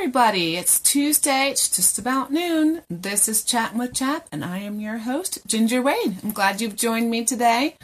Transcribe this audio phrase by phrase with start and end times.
[0.00, 0.56] everybody.
[0.56, 1.50] It's Tuesday.
[1.50, 2.80] It's just about noon.
[2.88, 6.16] This is Chatting with Chap, and I am your host, Ginger Wade.
[6.22, 7.76] I'm glad you've joined me today.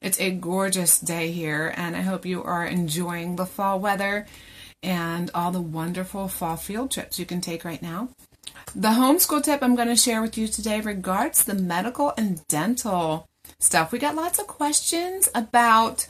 [0.00, 4.24] It's a gorgeous day here, and I hope you are enjoying the fall weather
[4.82, 8.08] and all the wonderful fall field trips you can take right now.
[8.74, 13.28] The homeschool tip I'm going to share with you today regards the medical and dental
[13.60, 13.92] stuff.
[13.92, 16.06] We got lots of questions about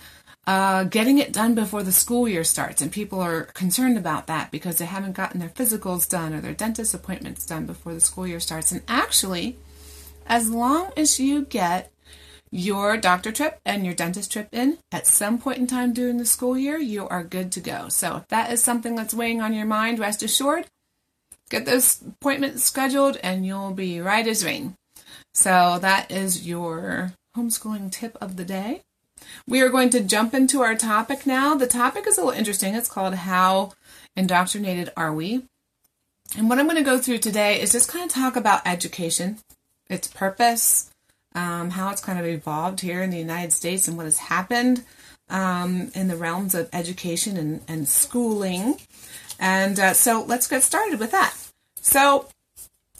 [0.48, 4.50] uh, getting it done before the school year starts, and people are concerned about that
[4.50, 8.26] because they haven't gotten their physicals done or their dentist appointments done before the school
[8.26, 8.72] year starts.
[8.72, 9.58] And actually,
[10.26, 11.92] as long as you get
[12.50, 16.24] your doctor trip and your dentist trip in at some point in time during the
[16.24, 17.90] school year, you are good to go.
[17.90, 20.64] So if that is something that's weighing on your mind, rest assured,
[21.50, 24.76] get those appointments scheduled and you'll be right as rain.
[25.34, 28.80] So that is your homeschooling tip of the day.
[29.46, 31.54] We are going to jump into our topic now.
[31.54, 32.74] The topic is a little interesting.
[32.74, 33.72] It's called How
[34.16, 35.42] Indoctrinated Are We?
[36.36, 39.38] And what I'm going to go through today is just kind of talk about education,
[39.88, 40.90] its purpose,
[41.34, 44.84] um, how it's kind of evolved here in the United States, and what has happened
[45.30, 48.76] um, in the realms of education and, and schooling.
[49.38, 51.34] And uh, so let's get started with that.
[51.80, 52.28] So,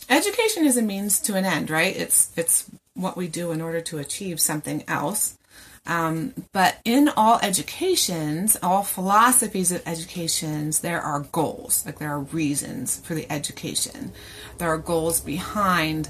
[0.09, 1.95] education is a means to an end, right?
[1.95, 5.38] It's it's what we do in order to achieve something else.
[5.87, 11.85] Um, but in all educations, all philosophies of educations, there are goals.
[11.87, 14.13] Like there are reasons for the education.
[14.59, 16.09] There are goals behind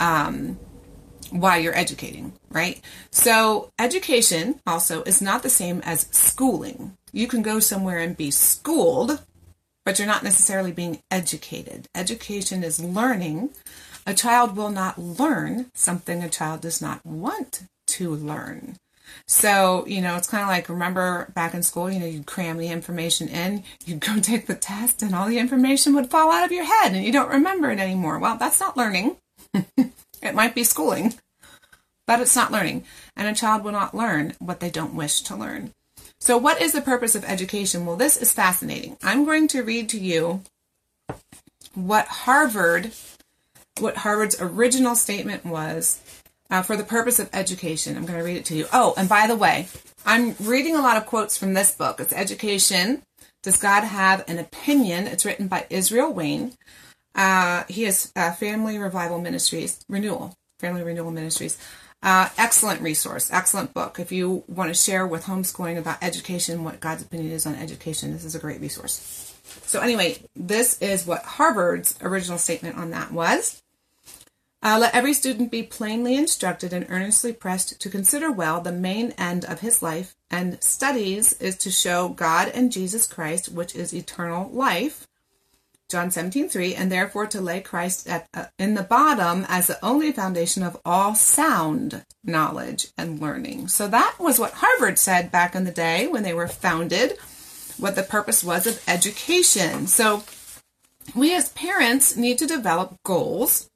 [0.00, 0.58] um,
[1.30, 2.80] why you're educating, right?
[3.10, 6.96] So education also is not the same as schooling.
[7.12, 9.22] You can go somewhere and be schooled,
[9.84, 11.88] but you're not necessarily being educated.
[11.94, 13.50] Education is learning.
[14.06, 18.76] A child will not learn something a child does not want to learn.
[19.26, 22.58] So, you know, it's kind of like remember back in school, you know, you'd cram
[22.58, 26.44] the information in, you'd go take the test, and all the information would fall out
[26.44, 28.18] of your head and you don't remember it anymore.
[28.18, 29.16] Well, that's not learning.
[29.54, 31.14] it might be schooling,
[32.06, 32.84] but it's not learning.
[33.16, 35.72] And a child will not learn what they don't wish to learn.
[36.20, 37.86] So, what is the purpose of education?
[37.86, 38.98] Well, this is fascinating.
[39.02, 40.42] I'm going to read to you
[41.74, 42.92] what Harvard,
[43.78, 46.00] what Harvard's original statement was
[46.50, 47.96] uh, for the purpose of education.
[47.96, 48.66] I'm going to read it to you.
[48.72, 49.68] Oh, and by the way,
[50.04, 52.00] I'm reading a lot of quotes from this book.
[52.00, 53.02] It's Education.
[53.42, 55.06] Does God Have an Opinion?
[55.06, 56.52] It's written by Israel Wayne.
[57.14, 61.58] Uh, he has uh, Family Revival Ministries, Renewal, Family Renewal Ministries.
[62.02, 63.98] Uh, excellent resource, excellent book.
[63.98, 68.12] If you want to share with homeschooling about education, what God's opinion is on education,
[68.12, 69.36] this is a great resource.
[69.66, 73.60] So, anyway, this is what Harvard's original statement on that was.
[74.62, 79.12] Uh, let every student be plainly instructed and earnestly pressed to consider well the main
[79.12, 83.94] end of his life, and studies is to show God and Jesus Christ, which is
[83.94, 85.06] eternal life.
[85.88, 89.82] John 17, 3, and therefore to lay Christ at, uh, in the bottom as the
[89.84, 93.68] only foundation of all sound knowledge and learning.
[93.68, 97.18] So that was what Harvard said back in the day when they were founded,
[97.78, 99.86] what the purpose was of education.
[99.88, 100.22] So
[101.16, 103.69] we as parents need to develop goals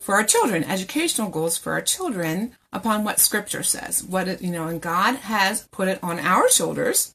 [0.00, 4.02] for our children, educational goals for our children upon what scripture says.
[4.02, 7.14] What it, you know, and God has put it on our shoulders,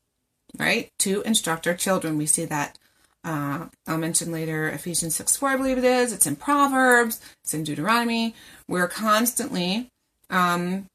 [0.58, 2.18] right, to instruct our children.
[2.18, 2.78] We see that
[3.24, 6.12] uh, I'll mention later Ephesians 6 4, I believe it is.
[6.12, 8.36] It's in Proverbs, it's in Deuteronomy.
[8.68, 9.90] We're constantly
[10.30, 10.88] um,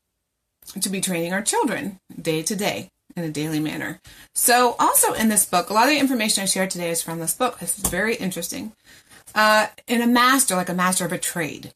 [0.81, 3.99] to be training our children day to day in a daily manner.
[4.35, 7.19] So, also in this book, a lot of the information I shared today is from
[7.19, 7.63] this book.
[7.63, 8.73] Is very interesting.
[9.39, 11.73] Uh, in a master, like a master of a trade,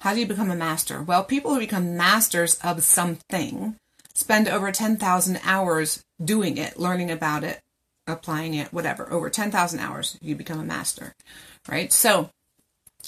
[0.00, 1.00] how do you become a master?
[1.00, 3.76] Well, people who become masters of something
[4.12, 7.60] spend over 10,000 hours doing it, learning about it,
[8.08, 9.08] applying it, whatever.
[9.12, 11.14] Over 10,000 hours, you become a master,
[11.68, 11.92] right?
[11.92, 12.30] So,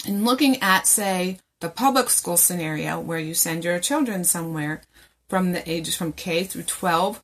[0.05, 4.83] in looking at, say, the public school scenario where you send your children somewhere
[5.27, 7.21] from the ages from K through 12,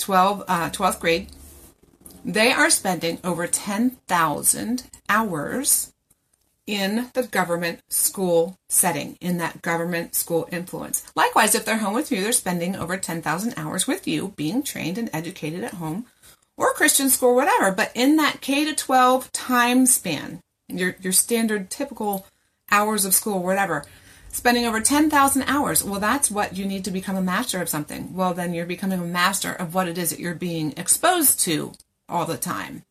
[0.00, 1.28] 12 uh, 12th grade,
[2.24, 5.89] they are spending over 10,000 hours
[6.66, 11.04] in the government school setting, in that government school influence.
[11.16, 14.98] Likewise, if they're home with you, they're spending over 10,000 hours with you being trained
[14.98, 16.06] and educated at home
[16.56, 17.72] or Christian school, whatever.
[17.72, 22.26] But in that K to 12 time span, your, your standard typical
[22.70, 23.84] hours of school, whatever,
[24.28, 25.82] spending over 10,000 hours.
[25.82, 28.14] Well, that's what you need to become a master of something.
[28.14, 31.72] Well, then you're becoming a master of what it is that you're being exposed to
[32.08, 32.84] all the time.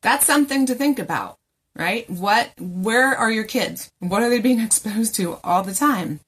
[0.00, 1.38] That's something to think about
[1.74, 2.08] right?
[2.10, 3.90] What, where are your kids?
[4.00, 6.20] What are they being exposed to all the time?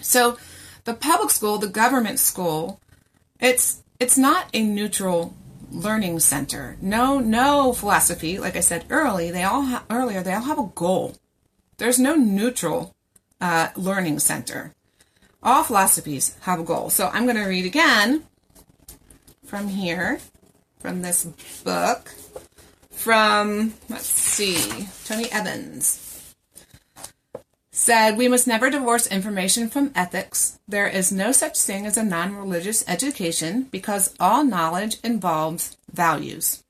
[0.00, 0.38] So
[0.84, 2.80] the public school, the government school,
[3.38, 5.34] it's, it's not a neutral
[5.70, 6.76] learning center.
[6.80, 8.38] No, no philosophy.
[8.38, 11.16] Like I said early, they all ha- earlier they all have a goal.
[11.78, 12.94] There's no neutral
[13.40, 14.74] uh, learning center.
[15.42, 16.90] All philosophies have a goal.
[16.90, 18.24] So I'm going to read again
[19.44, 20.20] from here,
[20.78, 21.24] from this
[21.64, 22.14] book,
[23.00, 26.34] from let's see, Tony Evans
[27.72, 30.58] said we must never divorce information from ethics.
[30.68, 36.62] There is no such thing as a non religious education because all knowledge involves values.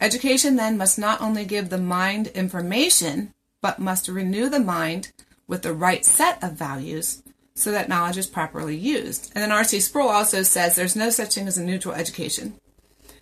[0.00, 5.12] Education then must not only give the mind information, but must renew the mind
[5.46, 7.22] with the right set of values
[7.54, 9.32] so that knowledge is properly used.
[9.34, 9.80] And then R.C.
[9.80, 12.54] Sproul also says there's no such thing as a neutral education.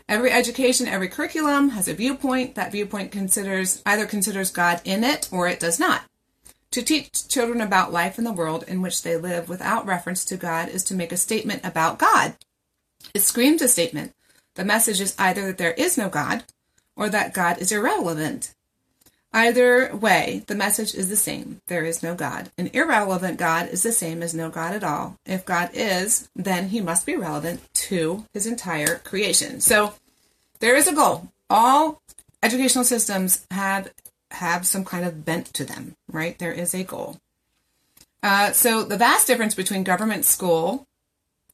[0.09, 2.55] Every education, every curriculum has a viewpoint.
[2.55, 6.03] That viewpoint considers either considers God in it or it does not.
[6.73, 10.37] To teach children about life in the world in which they live without reference to
[10.37, 12.37] God is to make a statement about God.
[13.15, 14.13] It screams a statement.
[14.55, 16.45] The message is either that there is no God
[16.95, 18.55] or that God is irrelevant.
[19.33, 21.61] Either way, the message is the same.
[21.67, 22.51] There is no God.
[22.57, 25.19] An irrelevant God is the same as no God at all.
[25.27, 29.61] If God is, then he must be relevant to his entire creation.
[29.61, 29.95] So
[30.61, 31.29] there is a goal.
[31.49, 32.03] All
[32.43, 33.93] educational systems have
[34.33, 36.39] have some kind of bent to them, right?
[36.39, 37.19] There is a goal.
[38.23, 40.87] Uh, so the vast difference between government school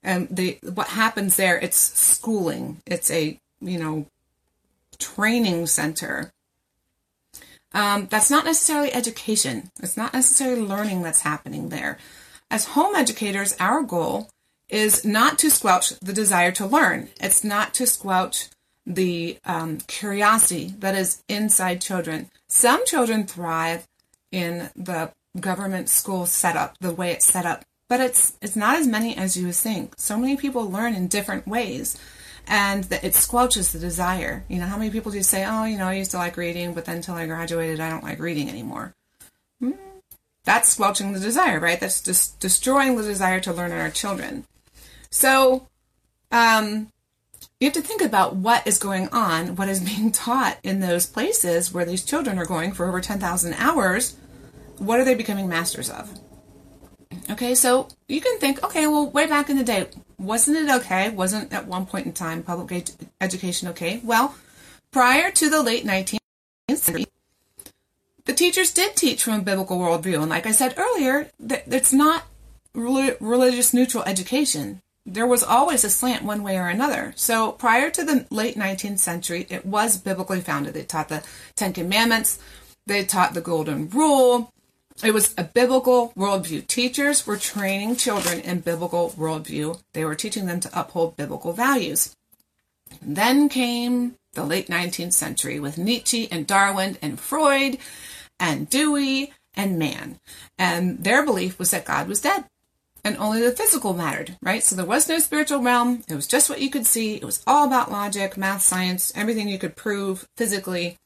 [0.03, 2.81] and the what happens there, it's schooling.
[2.87, 4.07] It's a you know
[4.99, 6.33] training center.
[7.75, 9.71] Um, that's not necessarily education.
[9.83, 11.99] It's not necessarily learning that's happening there.
[12.51, 14.29] As home educators, our goal
[14.73, 17.11] is not to squelch the desire to learn.
[17.21, 18.49] It's not to squelch
[18.87, 22.31] the um, curiosity that is inside children.
[22.49, 23.87] Some children thrive
[24.33, 28.87] in the government school setup, the way it's set up, but it's it's not as
[28.87, 29.95] many as you would think.
[29.99, 31.99] So many people learn in different ways,
[32.49, 34.45] and that it squelches the desire.
[34.49, 36.39] You know, how many people do you say, "Oh, you know, I used to like
[36.39, 38.95] reading, but then until I graduated, I don't like reading anymore."
[39.61, 39.73] Hmm.
[40.45, 41.79] That's squelching the desire, right?
[41.79, 44.45] That's just destroying the desire to learn in our children.
[45.13, 45.69] So,
[46.31, 46.89] um,
[47.61, 51.07] you have to think about what is going on, what is being taught in those
[51.07, 54.17] places where these children are going for over 10,000 hours.
[54.79, 56.19] What are they becoming masters of?
[57.31, 59.87] Okay, so you can think, okay, well, way back in the day,
[60.19, 61.11] wasn't it okay?
[61.11, 64.01] Wasn't at one point in time public ed- education okay?
[64.03, 64.35] Well,
[64.93, 66.19] prior to the late 19th
[66.71, 67.05] century,
[68.25, 70.23] the teachers did teach from a biblical worldview.
[70.23, 72.25] And like I said earlier, it's not
[72.75, 77.13] religious neutral education there was always a slant one way or another.
[77.17, 80.75] So prior to the late 19th century, it was biblically founded.
[80.75, 81.25] They taught the
[81.57, 82.39] Ten Commandments,
[82.87, 84.53] they taught the Golden Rule.
[85.03, 86.67] It was a biblical worldview.
[86.67, 89.81] Teachers were training children in biblical worldview.
[89.95, 92.15] They were teaching them to uphold biblical values.
[93.01, 97.79] Then came the late 19th century with Nietzsche and Darwin and Freud
[98.39, 100.19] and Dewey and Mann.
[100.59, 102.45] And their belief was that God was dead
[103.05, 104.63] and only the physical mattered, right?
[104.63, 106.05] So there was no spiritual realm.
[106.09, 107.17] It was just what you could see.
[107.17, 110.99] It was all about logic, math, science, everything you could prove physically.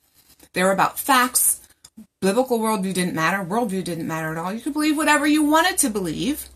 [0.53, 1.61] They were about facts.
[2.21, 3.45] Biblical worldview didn't matter.
[3.45, 4.53] Worldview didn't matter at all.
[4.53, 6.49] You could believe whatever you wanted to believe,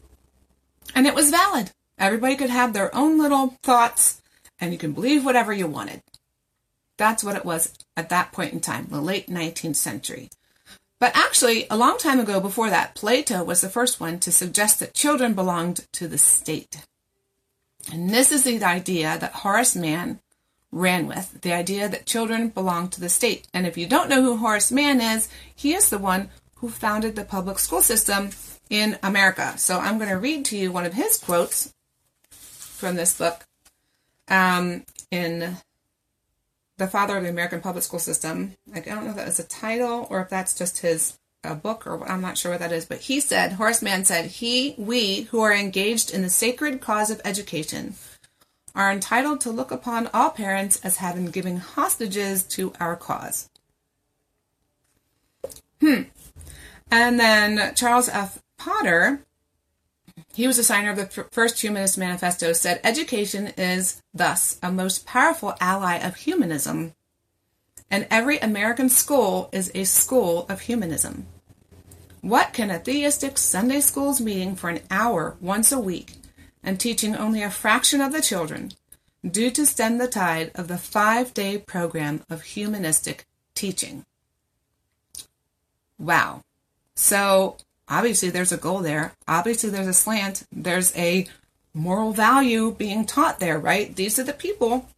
[0.94, 1.70] and it was valid.
[1.98, 4.20] Everybody could have their own little thoughts,
[4.58, 6.02] and you can believe whatever you wanted.
[6.96, 10.30] That's what it was at that point in time, the late 19th century.
[11.00, 14.78] But actually, a long time ago before that, Plato was the first one to suggest
[14.78, 16.84] that children belonged to the state.
[17.90, 20.20] And this is the idea that Horace Mann
[20.70, 23.48] ran with the idea that children belong to the state.
[23.54, 27.16] And if you don't know who Horace Mann is, he is the one who founded
[27.16, 28.30] the public school system
[28.68, 29.54] in America.
[29.56, 31.72] So I'm going to read to you one of his quotes
[32.30, 33.44] from this book
[34.28, 35.56] um, in
[36.80, 38.56] the father of the American public school system.
[38.74, 41.86] I don't know if that is a title or if that's just his a book
[41.86, 45.22] or I'm not sure what that is, but he said, Horace Mann said, he, we
[45.22, 47.94] who are engaged in the sacred cause of education
[48.74, 53.48] are entitled to look upon all parents as having given hostages to our cause.
[55.80, 56.02] Hmm.
[56.90, 58.42] And then Charles F.
[58.58, 59.24] Potter
[60.32, 65.06] he was a signer of the first Humanist Manifesto, said education is thus a most
[65.06, 66.94] powerful ally of humanism,
[67.90, 71.26] and every American school is a school of humanism.
[72.20, 76.14] What can a theistic Sunday schools meeting for an hour once a week
[76.62, 78.72] and teaching only a fraction of the children
[79.28, 84.04] do to stem the tide of the five day program of humanistic teaching?
[85.98, 86.42] Wow.
[86.94, 87.56] So
[87.90, 89.12] obviously there's a goal there.
[89.28, 90.44] Obviously there's a slant.
[90.52, 91.26] There's a
[91.74, 93.94] moral value being taught there, right?
[93.94, 94.88] These are the people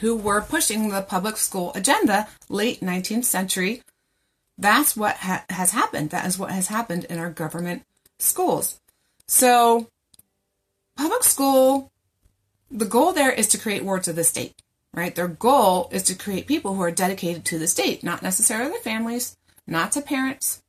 [0.00, 3.82] who were pushing the public school agenda late 19th century.
[4.58, 6.10] That's what ha- has happened.
[6.10, 7.82] That is what has happened in our government
[8.18, 8.80] schools.
[9.26, 9.88] So,
[10.96, 11.90] public school,
[12.70, 14.54] the goal there is to create wards of the state,
[14.92, 15.14] right?
[15.14, 19.36] Their goal is to create people who are dedicated to the state, not necessarily families,
[19.66, 20.62] not to parents,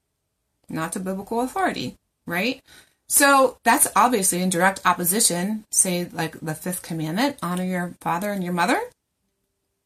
[0.69, 2.62] not to biblical authority, right?
[3.07, 8.43] So that's obviously in direct opposition, say, like the fifth commandment honor your father and
[8.43, 8.79] your mother,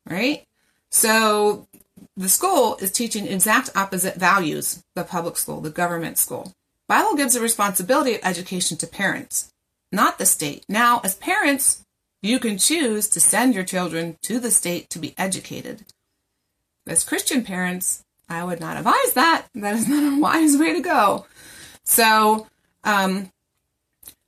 [0.09, 0.45] right?
[0.89, 1.67] So
[2.15, 6.53] the school is teaching exact opposite values the public school, the government school.
[6.87, 9.51] Bible gives the responsibility of education to parents,
[9.91, 10.65] not the state.
[10.67, 11.83] Now, as parents,
[12.21, 15.83] you can choose to send your children to the state to be educated.
[16.87, 19.47] As Christian parents, I would not advise that.
[19.55, 21.25] That is not a wise way to go.
[21.83, 22.47] So,
[22.83, 23.31] um,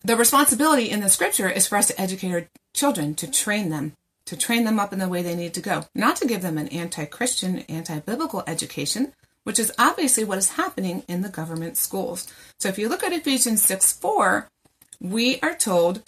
[0.04, 3.94] the responsibility in the scripture is for us to educate our children, to train them,
[4.26, 6.58] to train them up in the way they need to go, not to give them
[6.58, 11.78] an anti Christian, anti biblical education, which is obviously what is happening in the government
[11.78, 12.28] schools.
[12.60, 14.50] So if you look at Ephesians 6 4,
[15.00, 16.04] we are told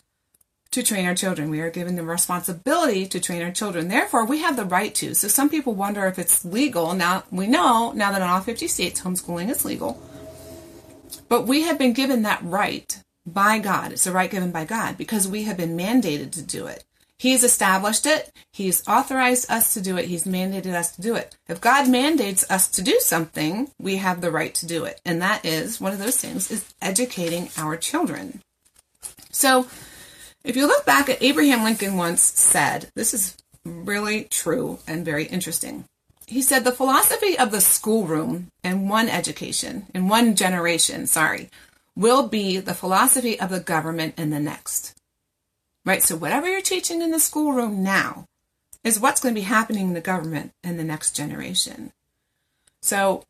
[0.73, 1.49] to train our children.
[1.49, 3.87] We are given the responsibility to train our children.
[3.87, 5.13] Therefore, we have the right to.
[5.13, 6.93] So some people wonder if it's legal.
[6.93, 10.01] Now, we know now that in all 50 states, homeschooling is legal.
[11.29, 13.91] But we have been given that right by God.
[13.91, 16.83] It's a right given by God because we have been mandated to do it.
[17.19, 18.31] He's established it.
[18.51, 20.05] He's authorized us to do it.
[20.05, 21.37] He's mandated us to do it.
[21.47, 24.99] If God mandates us to do something, we have the right to do it.
[25.05, 28.41] And that is one of those things is educating our children.
[29.31, 29.67] So
[30.43, 35.25] if you look back at Abraham Lincoln once said, this is really true and very
[35.25, 35.85] interesting.
[36.27, 41.49] He said the philosophy of the schoolroom in one education, in one generation, sorry,
[41.95, 44.95] will be the philosophy of the government in the next.
[45.85, 46.01] Right?
[46.01, 48.25] So whatever you're teaching in the schoolroom now
[48.83, 51.91] is what's going to be happening in the government in the next generation.
[52.81, 53.23] So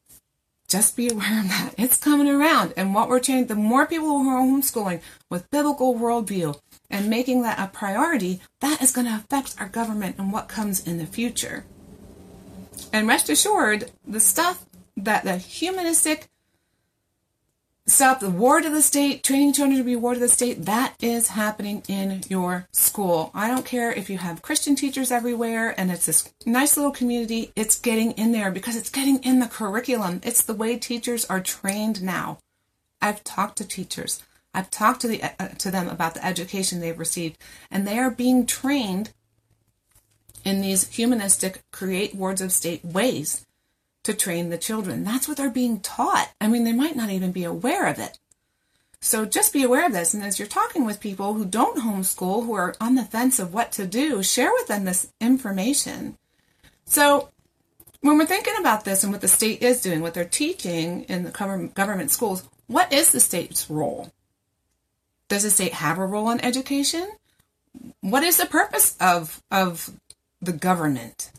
[0.67, 1.74] just be aware of that.
[1.77, 2.74] It's coming around.
[2.77, 6.60] And what we're changing, the more people who are homeschooling with biblical worldview
[6.93, 10.88] and making that a priority, that is going to affect our government and what comes
[10.88, 11.65] in the future.
[12.93, 16.29] And rest assured, the stuff that the humanistic
[17.88, 20.93] stuff, the ward of the state, training children to be ward of the state, that
[21.01, 23.31] is happening in your school.
[23.33, 27.51] I don't care if you have Christian teachers everywhere and it's this nice little community,
[27.55, 30.21] it's getting in there because it's getting in the curriculum.
[30.23, 32.38] It's the way teachers are trained now.
[33.01, 34.21] I've talked to teachers.
[34.53, 37.38] I've talked to the uh, to them about the education they've received
[37.72, 39.12] and they are being trained
[40.43, 43.45] in these humanistic create wards of state ways
[44.03, 45.03] to train the children.
[45.03, 46.31] That's what they're being taught.
[46.41, 48.19] I mean, they might not even be aware of it.
[49.00, 50.13] So just be aware of this.
[50.13, 53.53] And as you're talking with people who don't homeschool, who are on the fence of
[53.53, 56.17] what to do, share with them this information.
[56.86, 57.29] So
[58.01, 61.24] when we're thinking about this and what the state is doing, what they're teaching in
[61.24, 64.12] the government schools, what is the state's role?
[65.34, 67.10] Does the state have a role in education?
[68.02, 69.90] What is the purpose of, of
[70.40, 71.32] the government?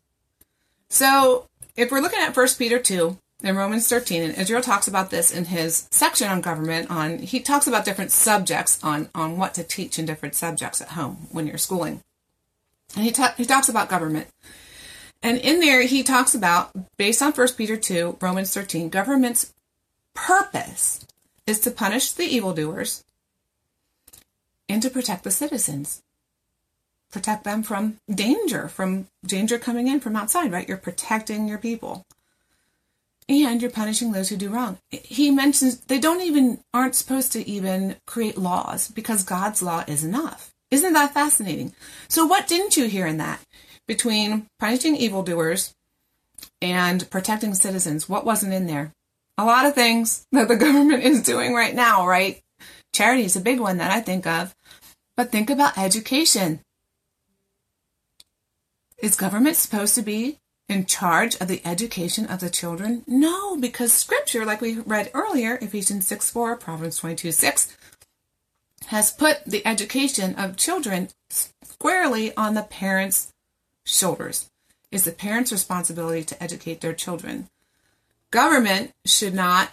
[0.89, 1.47] So
[1.77, 5.33] if we're looking at 1 Peter 2 and Romans 13, and Israel talks about this
[5.33, 9.63] in his section on government, on he talks about different subjects on, on what to
[9.63, 12.03] teach in different subjects at home when you're schooling.
[12.97, 14.27] And he, ta- he talks about government.
[15.23, 19.55] And in there, he talks about, based on 1 Peter 2, Romans 13, government's
[20.15, 21.07] purpose
[21.47, 23.05] is to punish the evildoers
[24.69, 26.03] and to protect the citizens
[27.15, 30.69] protect them from danger, from danger coming in from outside, right?
[30.69, 32.05] You're protecting your people.
[33.29, 34.79] And you're punishing those who do wrong.
[34.91, 40.05] He mentions they don't even, aren't supposed to even create laws because God's law is
[40.05, 40.53] enough.
[40.71, 41.73] Isn't that fascinating?
[42.09, 43.41] So, what didn't you hear in that?
[43.87, 45.73] Between punishing evildoers
[46.61, 48.93] and protecting citizens, what wasn't in there?
[49.39, 52.43] A lot of things that the government is doing right now, right?
[52.95, 54.55] Charity is a big one that I think of.
[55.17, 56.61] But think about education.
[58.99, 63.03] Is government supposed to be in charge of the education of the children?
[63.07, 67.77] No, because scripture, like we read earlier, Ephesians 6 4, Proverbs 22 6,
[68.87, 73.33] has put the education of children squarely on the parents'
[73.85, 74.51] shoulders.
[74.93, 77.49] It's the parents' responsibility to educate their children.
[78.31, 79.71] Government should not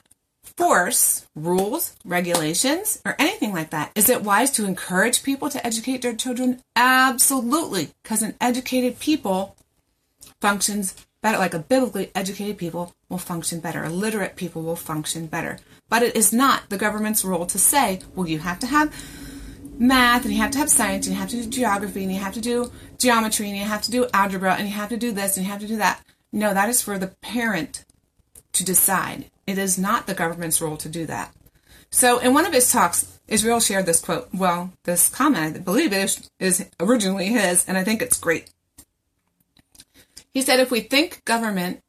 [0.61, 3.91] force rules, regulations, or anything like that.
[3.95, 6.61] Is it wise to encourage people to educate their children?
[6.75, 9.55] Absolutely, because an educated people
[10.39, 13.89] functions better, like a biblically educated people will function better.
[13.89, 15.57] Literate people will function better.
[15.89, 18.93] But it is not the government's role to say, well, you have to have
[19.79, 22.19] math and you have to have science and you have to do geography and you
[22.19, 25.11] have to do geometry and you have to do algebra and you have to do
[25.11, 26.03] this and you have to do that.
[26.31, 27.83] No, that is for the parent
[28.53, 29.25] to decide.
[29.51, 31.33] It is not the government's role to do that.
[31.89, 34.29] So, in one of his talks, Israel shared this quote.
[34.33, 38.49] Well, this comment, I believe it is, is originally his, and I think it's great.
[40.33, 41.83] He said, If we think government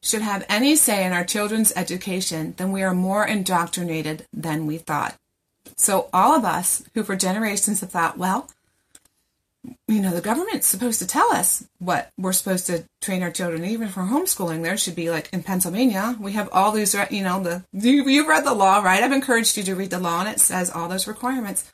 [0.00, 4.78] should have any say in our children's education, then we are more indoctrinated than we
[4.78, 5.16] thought.
[5.74, 8.48] So, all of us who for generations have thought, well,
[9.86, 13.64] you know, the government's supposed to tell us what we're supposed to train our children.
[13.64, 17.42] Even for homeschooling, there should be like in Pennsylvania, we have all these, you know,
[17.42, 19.02] the you, you've read the law, right?
[19.02, 21.70] I've encouraged you to read the law, and it says all those requirements.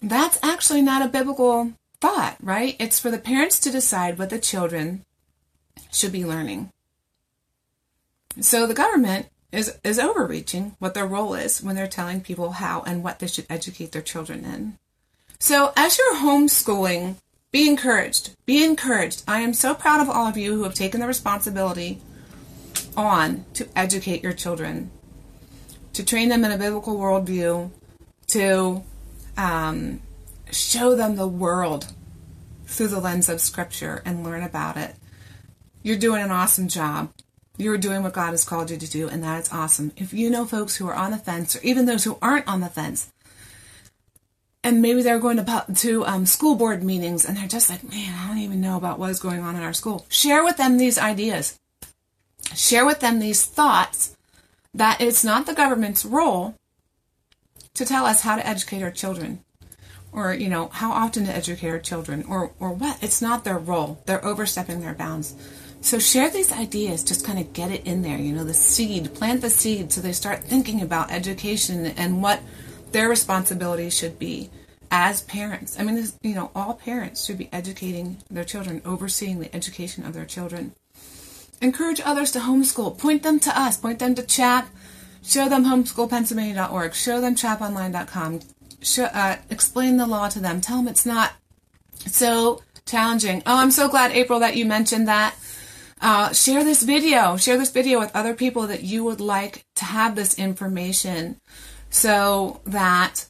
[0.00, 2.76] That's actually not a biblical thought, right?
[2.78, 5.04] It's for the parents to decide what the children
[5.90, 6.70] should be learning.
[8.40, 12.82] So the government is is overreaching what their role is when they're telling people how
[12.82, 14.78] and what they should educate their children in.
[15.44, 17.16] So as you're homeschooling,
[17.52, 18.30] be encouraged.
[18.46, 19.24] Be encouraged.
[19.28, 22.00] I am so proud of all of you who have taken the responsibility
[22.96, 24.90] on to educate your children,
[25.92, 27.70] to train them in a biblical worldview,
[28.28, 28.84] to
[29.36, 30.00] um,
[30.50, 31.92] show them the world
[32.64, 34.94] through the lens of Scripture and learn about it.
[35.82, 37.12] You're doing an awesome job.
[37.58, 39.92] You're doing what God has called you to do, and that is awesome.
[39.98, 42.60] If you know folks who are on the fence, or even those who aren't on
[42.60, 43.12] the fence,
[44.64, 48.14] and maybe they're going to to um, school board meetings, and they're just like, man,
[48.18, 50.06] I don't even know about what is going on in our school.
[50.08, 51.58] Share with them these ideas.
[52.54, 54.16] Share with them these thoughts
[54.72, 56.56] that it's not the government's role
[57.74, 59.44] to tell us how to educate our children
[60.12, 63.02] or you know how often to educate our children or or what.
[63.02, 64.02] It's not their role.
[64.06, 65.34] They're overstepping their bounds.
[65.82, 67.04] So share these ideas.
[67.04, 69.12] Just kind of get it in there you know the seed.
[69.14, 72.40] Plant the seed so they start thinking about education and what
[72.94, 74.48] their responsibility should be
[74.90, 79.40] as parents i mean this, you know all parents should be educating their children overseeing
[79.40, 80.72] the education of their children
[81.60, 84.68] encourage others to homeschool point them to us point them to chap
[85.22, 88.40] show them homeschoolpennsylvania.org show them chaponline.com
[88.84, 90.60] show, uh, explain the law to them.
[90.60, 91.32] Tell them it's not
[92.06, 93.42] so challenging.
[93.46, 95.34] Oh, I'm so glad, April, that you mentioned that.
[96.00, 97.36] Uh, share this video.
[97.36, 101.40] Share this video with other people that you would like to have this information
[101.94, 103.26] so that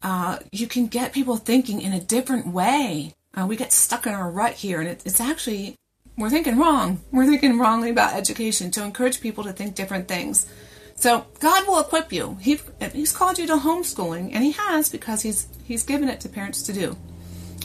[0.00, 3.14] uh, you can get people thinking in a different way.
[3.34, 5.76] Uh, we get stuck in our rut here, and it, it's actually,
[6.16, 7.02] we're thinking wrong.
[7.12, 10.46] We're thinking wrongly about education to encourage people to think different things.
[10.94, 12.38] So God will equip you.
[12.40, 12.58] He,
[12.90, 16.62] he's called you to homeschooling, and He has because He's He's given it to parents
[16.62, 16.96] to do.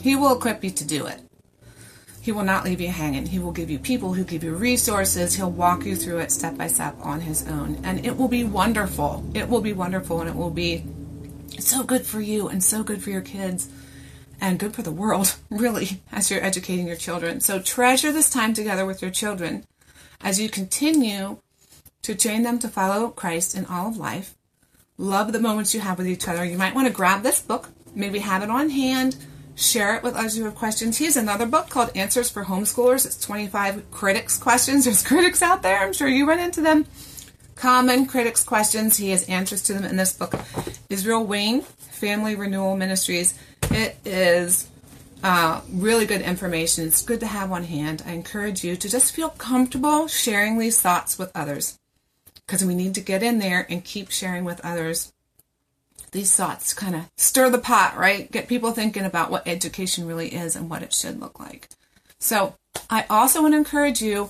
[0.01, 1.21] He will equip you to do it.
[2.21, 3.25] He will not leave you hanging.
[3.25, 5.33] He will give you people who give you resources.
[5.33, 8.43] He'll walk you through it step by step on His own, and it will be
[8.43, 9.25] wonderful.
[9.33, 10.85] It will be wonderful, and it will be
[11.59, 13.69] so good for you and so good for your kids
[14.39, 17.41] and good for the world, really, as you're educating your children.
[17.41, 19.65] So treasure this time together with your children
[20.21, 21.39] as you continue
[22.03, 24.35] to train them to follow Christ in all of life.
[24.97, 26.45] Love the moments you have with each other.
[26.45, 29.15] You might want to grab this book, maybe have it on hand,
[29.55, 30.97] share it with others who have questions.
[30.97, 33.05] He has another book called Answers for Homeschoolers.
[33.05, 34.85] It's 25 critics questions.
[34.85, 35.79] There's critics out there.
[35.79, 36.85] I'm sure you run into them.
[37.55, 38.97] Common critics questions.
[38.97, 40.33] He has answers to them in this book.
[40.89, 43.37] Israel Wayne, Family Renewal Ministries.
[43.69, 44.67] It is
[45.23, 46.87] uh, really good information.
[46.87, 48.03] It's good to have on hand.
[48.05, 51.77] I encourage you to just feel comfortable sharing these thoughts with others
[52.47, 55.13] because we need to get in there and keep sharing with others
[56.11, 58.31] these thoughts kind of stir the pot, right?
[58.31, 61.69] Get people thinking about what education really is and what it should look like.
[62.19, 62.55] So,
[62.89, 64.29] I also want to encourage you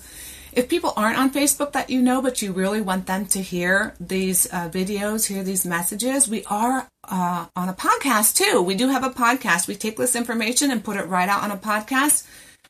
[0.53, 3.93] if people aren't on Facebook that you know, but you really want them to hear
[3.99, 8.61] these uh, videos, hear these messages, we are uh, on a podcast too.
[8.61, 9.67] We do have a podcast.
[9.67, 12.27] We take this information and put it right out on a podcast.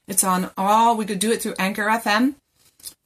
[0.08, 2.36] It's on all, we could do it through Anchor FM.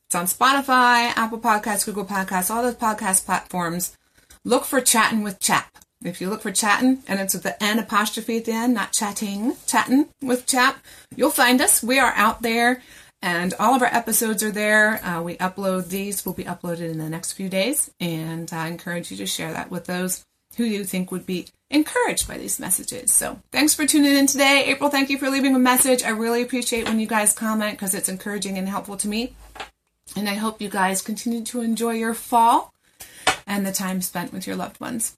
[0.07, 3.95] It's on Spotify, Apple Podcasts, Google Podcasts, all those podcast platforms.
[4.43, 5.74] Look for Chatting with Chap.
[6.05, 8.91] If you look for chatting and it's with the N apostrophe at the end, not
[8.91, 10.77] chatting, chatting with Chap,
[11.15, 11.81] you'll find us.
[11.81, 12.81] We are out there
[13.23, 15.03] and all of our episodes are there.
[15.03, 17.89] Uh, we upload these, will be uploaded in the next few days.
[17.99, 20.23] And I encourage you to share that with those
[20.57, 23.11] who you think would be encouraged by these messages.
[23.11, 24.65] So thanks for tuning in today.
[24.67, 26.03] April, thank you for leaving a message.
[26.03, 29.33] I really appreciate when you guys comment because it's encouraging and helpful to me.
[30.15, 32.73] And I hope you guys continue to enjoy your fall
[33.47, 35.17] and the time spent with your loved ones.